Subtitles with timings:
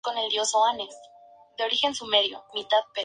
[0.03, 0.73] Las orillas del lago
[1.57, 2.85] Lemán son sin embargo más templadas.